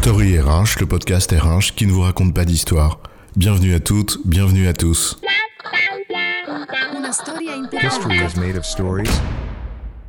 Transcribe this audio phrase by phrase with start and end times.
[0.00, 3.00] Story RH, le podcast RH qui ne vous raconte pas d'histoire.
[3.34, 5.18] Bienvenue à toutes, bienvenue à tous.
[7.82, 9.10] History is made of stories.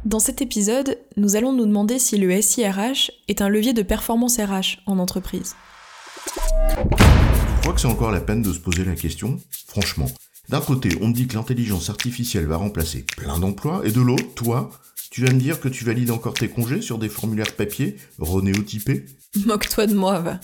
[0.05, 4.37] Dans cet épisode, nous allons nous demander si le SIRH est un levier de performance
[4.37, 5.55] RH en entreprise.
[6.35, 10.07] Je crois que c'est encore la peine de se poser la question Franchement,
[10.49, 14.35] d'un côté, on me dit que l'intelligence artificielle va remplacer plein d'emplois, et de l'autre,
[14.35, 14.69] toi,
[15.19, 19.05] tu vas me dire que tu valides encore tes congés sur des formulaires papier, renéotypés
[19.45, 20.39] Moque-toi de moi, va.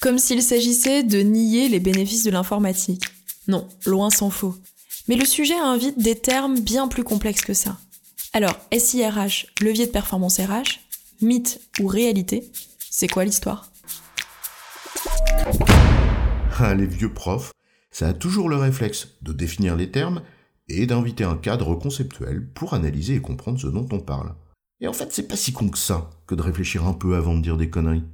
[0.00, 3.02] Comme s'il s'agissait de nier les bénéfices de l'informatique.
[3.48, 4.54] Non, loin s'en faut.
[5.08, 7.80] Mais le sujet invite des termes bien plus complexes que ça.
[8.32, 10.78] Alors, SIRH, levier de performance RH,
[11.20, 12.48] mythe ou réalité,
[12.90, 13.72] c'est quoi l'histoire?
[16.60, 17.50] Ah, les vieux profs,
[17.90, 20.22] ça a toujours le réflexe de définir les termes
[20.80, 24.34] et d'inviter un cadre conceptuel pour analyser et comprendre ce dont on parle.
[24.80, 27.34] Et en fait, c'est pas si con que ça que de réfléchir un peu avant
[27.36, 28.04] de dire des conneries.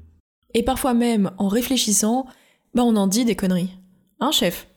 [0.54, 2.26] Et parfois même, en réfléchissant,
[2.74, 3.78] bah on en dit des conneries.
[4.20, 4.68] Hein, chef?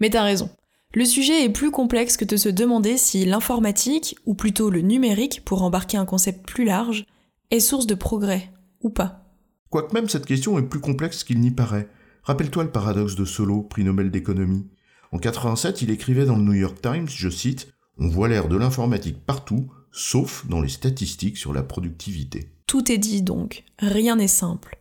[0.00, 0.50] Mais t'as raison.
[0.94, 5.44] Le sujet est plus complexe que de se demander si l'informatique, ou plutôt le numérique,
[5.44, 7.04] pour embarquer un concept plus large,
[7.50, 9.26] est source de progrès, ou pas.
[9.68, 11.88] Quoique même cette question est plus complexe qu'il n'y paraît.
[12.22, 14.66] Rappelle-toi le paradoxe de Solo, prix Nobel d'économie.
[15.12, 18.56] En 87, il écrivait dans le New York Times, je cite, On voit l'air de
[18.56, 22.50] l'informatique partout, sauf dans les statistiques sur la productivité.
[22.66, 24.78] Tout est dit donc, rien n'est simple.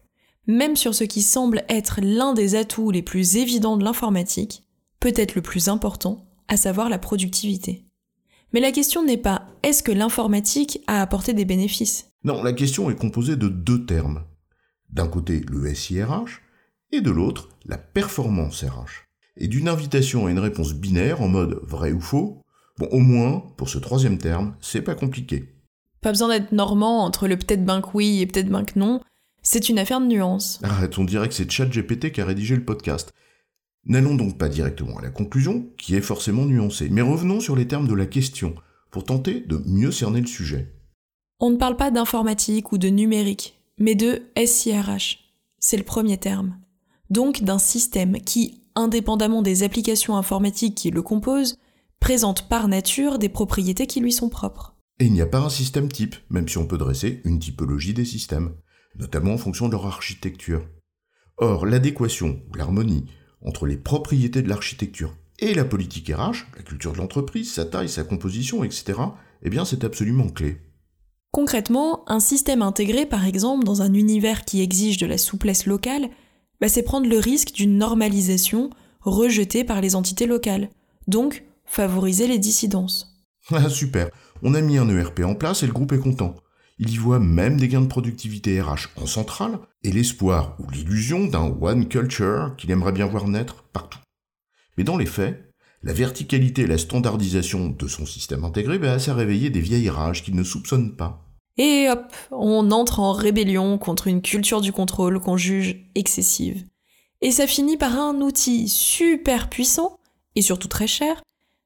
[0.48, 4.64] Même sur ce qui semble être l'un des atouts les plus évidents de l'informatique,
[5.00, 7.86] peut-être le plus important, à savoir la productivité.
[8.54, 12.12] Mais la question n'est pas est-ce que l'informatique a apporté des bénéfices?
[12.24, 14.24] Non, la question est composée de deux termes.
[14.90, 16.42] D'un côté, le SIRH,
[16.92, 19.05] et de l'autre, la performance RH.
[19.38, 22.42] Et d'une invitation à une réponse binaire en mode vrai ou faux,
[22.78, 25.54] bon, au moins, pour ce troisième terme, c'est pas compliqué.
[26.02, 29.02] Pas besoin d'être normand entre le peut-être ben que oui et peut-être ben que non,
[29.42, 30.60] c'est une affaire de nuance.
[30.64, 33.14] Arrête, on dirait que c'est ChatGPT qui a rédigé le podcast.
[33.86, 37.68] N'allons donc pas directement à la conclusion, qui est forcément nuancée, mais revenons sur les
[37.68, 38.56] termes de la question,
[38.90, 40.74] pour tenter de mieux cerner le sujet.
[41.40, 45.20] On ne parle pas d'informatique ou de numérique, mais de SIRH.
[45.60, 46.58] C'est le premier terme.
[47.12, 51.58] Donc d'un système qui, indépendamment des applications informatiques qui le composent,
[52.00, 54.76] présente par nature des propriétés qui lui sont propres.
[55.00, 57.94] Et il n'y a pas un système type, même si on peut dresser une typologie
[57.94, 58.56] des systèmes,
[58.98, 60.66] notamment en fonction de leur architecture.
[61.38, 63.06] Or, l'adéquation ou l'harmonie
[63.42, 67.90] entre les propriétés de l'architecture et la politique RH, la culture de l'entreprise, sa taille,
[67.90, 68.94] sa composition, etc.,
[69.44, 70.62] eh bien c'est absolument clé.
[71.32, 76.10] Concrètement, un système intégré, par exemple, dans un univers qui exige de la souplesse locale,
[76.62, 78.70] bah, c'est prendre le risque d'une normalisation
[79.02, 80.70] rejetée par les entités locales,
[81.08, 83.24] donc favoriser les dissidences.
[83.52, 84.10] Ah super,
[84.42, 86.36] on a mis un ERP en place et le groupe est content.
[86.78, 91.26] Il y voit même des gains de productivité RH en centrale et l'espoir ou l'illusion
[91.26, 94.00] d'un one culture qu'il aimerait bien voir naître partout.
[94.78, 99.12] Mais dans les faits, la verticalité et la standardisation de son système intégré va assez
[99.12, 101.25] réveiller des vieilles rages qu'il ne soupçonne pas.
[101.58, 106.66] Et hop, on entre en rébellion contre une culture du contrôle qu'on juge excessive.
[107.22, 110.00] Et ça finit par un outil super puissant,
[110.36, 111.24] et surtout très cher,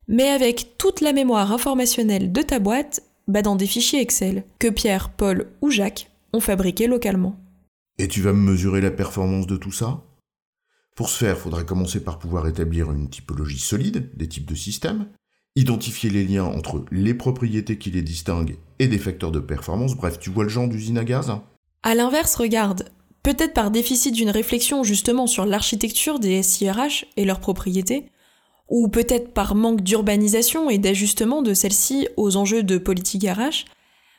[0.08, 4.68] mais avec toute la mémoire informationnelle de ta boîte bah dans des fichiers Excel que
[4.68, 7.36] Pierre, Paul ou Jacques ont fabriqués localement.
[7.98, 10.04] Et tu vas me mesurer la performance de tout ça?
[10.96, 15.10] Pour ce faire, faudrait commencer par pouvoir établir une typologie solide des types de systèmes,
[15.56, 20.20] identifier les liens entre les propriétés qui les distinguent et des facteurs de performance, bref,
[20.20, 21.32] tu vois le genre d'usine à gaz?
[21.84, 22.90] À l'inverse, regarde,
[23.24, 28.09] peut-être par déficit d'une réflexion justement sur l'architecture des SIRH et leurs propriétés,
[28.70, 33.66] ou peut-être par manque d'urbanisation et d'ajustement de celle-ci aux enjeux de politique RH,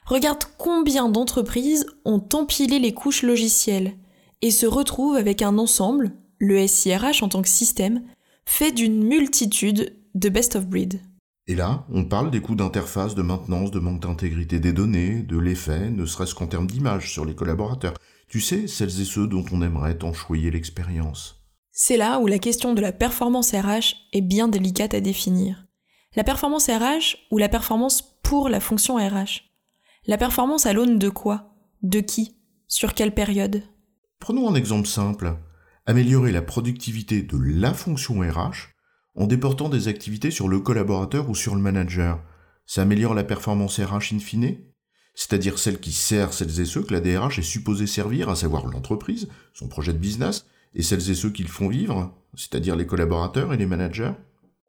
[0.07, 3.95] regarde combien d'entreprises ont empilé les couches logicielles
[4.43, 8.03] et se retrouvent avec un ensemble, le SIRH en tant que système,
[8.45, 11.01] fait d'une multitude de best of breed.
[11.50, 15.37] Et là, on parle des coûts d'interface, de maintenance, de manque d'intégrité des données, de
[15.37, 17.95] l'effet, ne serait-ce qu'en termes d'image sur les collaborateurs.
[18.28, 21.42] Tu sais, celles et ceux dont on aimerait enchoyer l'expérience.
[21.72, 25.66] C'est là où la question de la performance RH est bien délicate à définir.
[26.15, 29.42] La performance RH ou la performance pour la fonction RH
[30.07, 31.57] La performance à l'aune de quoi?
[31.83, 32.36] De qui?
[32.69, 33.65] Sur quelle période?
[34.21, 35.34] Prenons un exemple simple.
[35.84, 38.71] Améliorer la productivité de la fonction RH
[39.16, 42.22] en déportant des activités sur le collaborateur ou sur le manager.
[42.66, 44.57] Ça améliore la performance RH in fine
[45.15, 48.66] C'est-à-dire celle qui sert celles et ceux que la DRH est supposée servir, à savoir
[48.66, 52.86] l'entreprise, son projet de business, et celles et ceux qui le font vivre, c'est-à-dire les
[52.86, 54.12] collaborateurs et les managers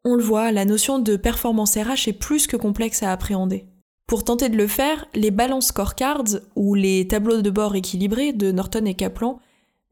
[0.04, 3.66] On le voit, la notion de performance RH est plus que complexe à appréhender.
[4.08, 8.50] Pour tenter de le faire, les balance scorecards ou les tableaux de bord équilibrés de
[8.50, 9.38] Norton et Kaplan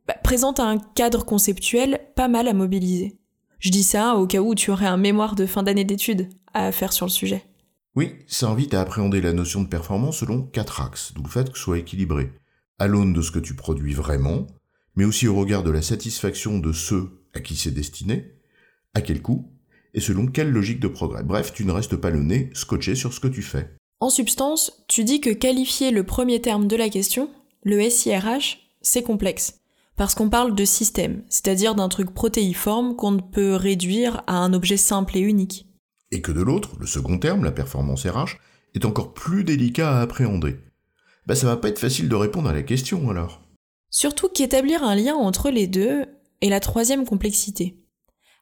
[0.06, 3.19] bah, présente un cadre conceptuel pas mal à mobiliser.
[3.60, 6.72] Je dis ça au cas où tu aurais un mémoire de fin d'année d'études à
[6.72, 7.44] faire sur le sujet.
[7.94, 11.52] Oui, ça invite à appréhender la notion de performance selon quatre axes, d'où le fait
[11.52, 12.32] que ce soit équilibré.
[12.78, 14.46] À l'aune de ce que tu produis vraiment,
[14.96, 18.32] mais aussi au regard de la satisfaction de ceux à qui c'est destiné,
[18.94, 19.52] à quel coût,
[19.92, 21.22] et selon quelle logique de progrès.
[21.22, 23.76] Bref, tu ne restes pas le nez scotché sur ce que tu fais.
[24.00, 27.28] En substance, tu dis que qualifier le premier terme de la question,
[27.62, 29.59] le SIRH, c'est complexe.
[30.00, 34.54] Parce qu'on parle de système, c'est-à-dire d'un truc protéiforme qu'on ne peut réduire à un
[34.54, 35.66] objet simple et unique.
[36.10, 38.38] Et que de l'autre, le second terme, la performance RH,
[38.74, 40.56] est encore plus délicat à appréhender.
[41.26, 43.42] Bah ça va pas être facile de répondre à la question alors.
[43.90, 46.06] Surtout qu'établir un lien entre les deux
[46.40, 47.84] est la troisième complexité.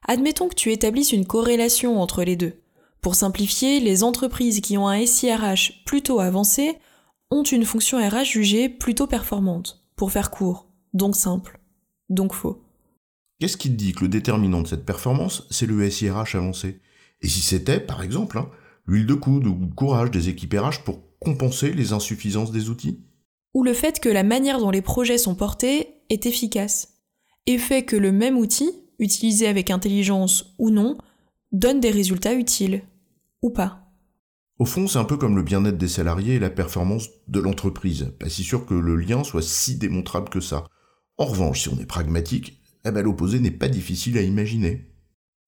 [0.07, 2.53] Admettons que tu établisses une corrélation entre les deux.
[3.01, 6.77] Pour simplifier, les entreprises qui ont un SIRH plutôt avancé
[7.31, 9.83] ont une fonction RH jugée plutôt performante.
[9.97, 11.59] Pour faire court, donc simple,
[12.09, 12.63] donc faux.
[13.39, 16.81] Qu'est-ce qui te dit que le déterminant de cette performance, c'est le SIRH avancé?
[17.21, 18.49] Et si c'était, par exemple, hein,
[18.85, 23.03] l'huile de coude ou le courage des équipes RH pour compenser les insuffisances des outils?
[23.53, 26.99] Ou le fait que la manière dont les projets sont portés est efficace,
[27.45, 30.97] et fait que le même outil, utilisé avec intelligence ou non,
[31.51, 32.83] donne des résultats utiles,
[33.41, 33.85] ou pas.
[34.59, 38.13] Au fond, c'est un peu comme le bien-être des salariés et la performance de l'entreprise.
[38.19, 40.65] Pas si sûr que le lien soit si démontrable que ça.
[41.19, 44.89] En revanche, si on est pragmatique, eh ben, l'opposé n'est pas difficile à imaginer.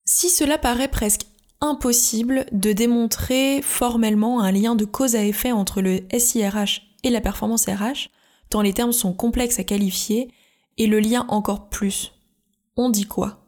[0.03, 1.21] Si cela paraît presque
[1.62, 7.21] impossible de démontrer formellement un lien de cause à effet entre le SIRH et la
[7.21, 8.09] performance RH,
[8.50, 10.29] tant les termes sont complexes à qualifier,
[10.77, 12.12] et le lien encore plus.
[12.75, 13.45] On dit quoi?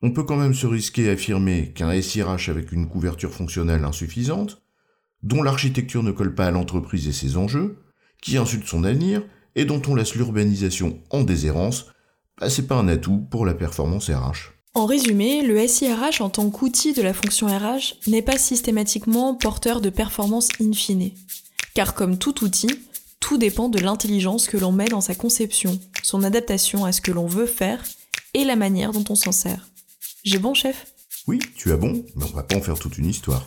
[0.00, 4.62] On peut quand même se risquer à affirmer qu'un SIRH avec une couverture fonctionnelle insuffisante,
[5.24, 7.82] dont l'architecture ne colle pas à l'entreprise et ses enjeux,
[8.22, 9.24] qui insulte son avenir,
[9.56, 11.86] et dont on laisse l'urbanisation en déshérence,
[12.38, 14.52] bah, c'est pas un atout pour la performance RH.
[14.74, 19.80] En résumé, le SIRH en tant qu'outil de la fonction RH n'est pas systématiquement porteur
[19.80, 21.12] de performance in fine.
[21.74, 22.70] Car comme tout outil,
[23.20, 27.12] tout dépend de l'intelligence que l'on met dans sa conception, son adaptation à ce que
[27.12, 27.84] l'on veut faire
[28.34, 29.68] et la manière dont on s'en sert.
[30.24, 30.86] J'ai bon, chef?
[31.28, 33.46] Oui, tu as bon, mais on va pas en faire toute une histoire.